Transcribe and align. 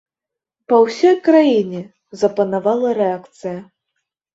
Па 0.73 0.79
ўсёй 0.85 1.13
краіне 1.29 1.85
запанавала 2.25 2.99
рэакцыя. 3.05 3.59